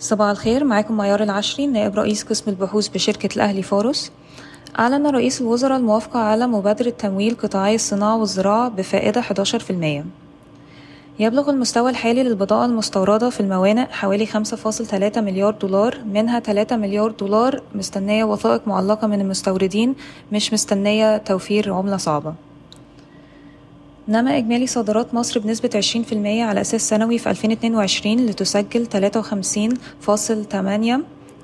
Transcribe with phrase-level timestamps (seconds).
[0.00, 4.12] صباح الخير معاكم ميار العشري نائب رئيس قسم البحوث بشركة الأهلي فارس
[4.78, 9.24] أعلن رئيس الوزراء الموافقة على مبادرة تمويل قطاعي الصناعة والزراعة بفائدة 11%
[11.18, 17.62] يبلغ المستوى الحالي للبضائع المستوردة في الموانئ حوالي 5.3 مليار دولار منها 3 مليار دولار
[17.74, 19.94] مستنية وثائق معلقة من المستوردين
[20.32, 22.34] مش مستنية توفير عملة صعبة.
[24.10, 25.80] نما إجمالي صادرات مصر بنسبة
[26.10, 28.90] 20% على أساس سنوي في 2022 لتسجل 53.8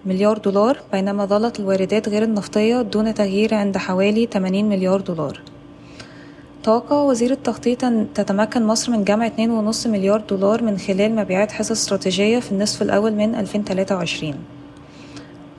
[0.06, 5.40] مليار دولار بينما ظلت الواردات غير النفطية دون تغيير عند حوالي 80 مليار دولار.
[6.62, 11.70] توقع وزير التخطيط أن تتمكن مصر من جمع 2.5 مليار دولار من خلال مبيعات حصص
[11.70, 14.34] استراتيجية في النصف الأول من 2023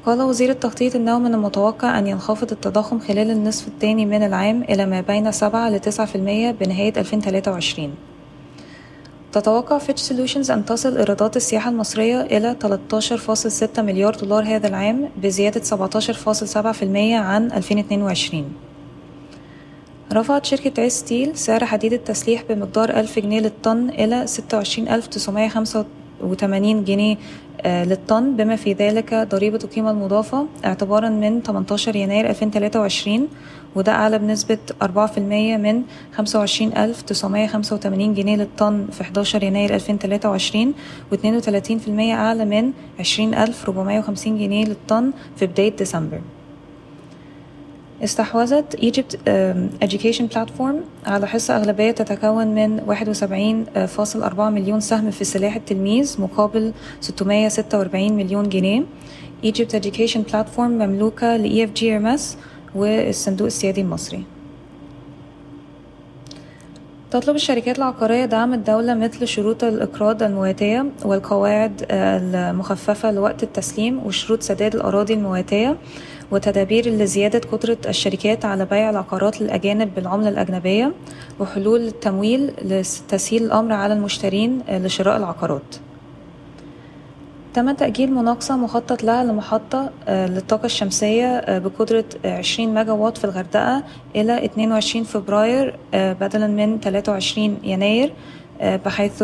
[0.07, 4.85] قال وزير التخطيط إنه من المتوقع أن ينخفض التضخم خلال النصف الثاني من العام إلى
[4.85, 6.15] ما بين 7 ل 9%
[6.59, 7.95] بنهاية 2023
[9.31, 12.55] تتوقع Fitch Solutions أن تصل إيرادات السياحة المصرية إلى
[13.75, 16.83] 13.6 مليار دولار هذا العام بزيادة 17.7%
[17.13, 18.53] عن 2022
[20.13, 24.27] رفعت شركة عز Steel سعر حديد التسليح بمقدار 1000 جنيه للطن إلى
[26.21, 27.17] 26985 جنيه
[27.65, 28.35] للطن.
[28.35, 33.27] بما في ذلك ضريبة القيمة المضافة اعتبارا من 18 يناير 2023
[33.75, 34.87] وده أعلى بنسبة 4%
[35.57, 40.73] من 25985 جنيه للطن في 11 يناير 2023
[41.13, 46.21] و32% أعلى من 20450 جنيه للطن في بداية ديسمبر.
[48.03, 49.15] استحوذت Egypt
[49.83, 52.81] Education Platform على حصة أغلبية تتكون من
[54.33, 58.83] 71.4 مليون سهم في سلاح التلميذ مقابل 646 مليون جنيه.
[59.45, 62.21] Egypt Education Platform مملوكة ل EFG Hermes
[62.75, 64.23] والصندوق السيادي المصري.
[67.11, 74.75] تطلب الشركات العقارية دعم الدولة مثل شروط الإقراض المواتية والقواعد المخففة لوقت التسليم وشروط سداد
[74.75, 75.77] الأراضي المواتية
[76.31, 80.93] وتدابير لزيادة قدرة الشركات على بيع العقارات للأجانب بالعملة الأجنبية
[81.39, 85.75] وحلول التمويل لتسهيل الأمر على المشترين لشراء العقارات.
[87.57, 93.83] تم تأجيل مناقصة مخطط لها لمحطة للطاقة الشمسية بقدرة 20 ميجا وات في الغردقة
[94.15, 98.13] إلى 22 فبراير بدلا من 23 يناير
[98.61, 99.23] بحيث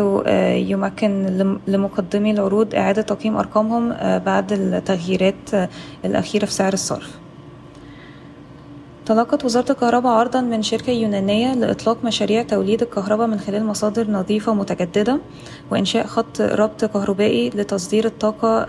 [0.70, 1.26] يمكن
[1.66, 5.50] لمقدمي العروض إعادة تقييم أرقامهم بعد التغييرات
[6.04, 7.18] الأخيرة في سعر الصرف.
[9.06, 14.54] تلقت وزارة الكهرباء عرضا من شركة يونانية لإطلاق مشاريع توليد الكهرباء من خلال مصادر نظيفة
[14.54, 15.20] متجددة
[15.70, 18.62] وإنشاء خط ربط كهربائي لتصدير الطاقة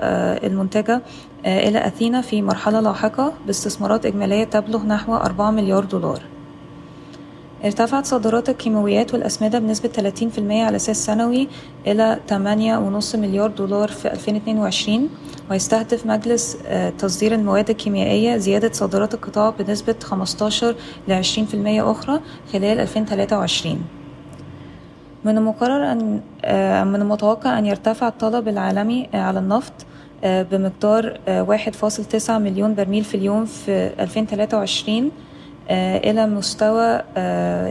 [0.48, 1.02] المنتجة
[1.46, 6.35] إلى أثينا في مرحلة لاحقة باستثمارات إجمالية تبلغ نحو 4 مليار دولار.
[7.64, 9.90] ارتفعت صادرات الكيماويات والأسمدة بنسبة
[10.38, 11.48] 30% على أساس سنوي
[11.88, 15.10] إلى 8.5 مليار دولار في 2022
[15.52, 16.58] ويستهدف مجلس
[16.98, 20.76] تصدير المواد الكيميائية زيادة صادرات القطاع بنسبة 15
[21.08, 21.28] ل 20%
[21.66, 22.20] أخرى
[22.54, 23.82] خلال 2023
[25.26, 26.22] من المقرر أن
[26.88, 29.74] من المتوقع أن يرتفع الطلب العالمي على النفط
[30.24, 31.20] بمقدار
[32.26, 35.12] 1.9 مليون برميل في اليوم في 2023
[35.70, 37.02] إلى مستوى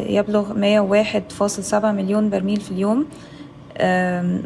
[0.08, 3.06] يبلغ 101.7 مليون برميل في اليوم.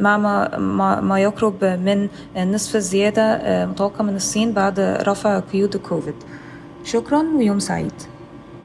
[0.01, 6.15] مع ما, ما يقرب من نصف الزيادة متوقع من الصين بعد رفع قيود الكوفيد.
[6.85, 7.93] شكرا ويوم سعيد.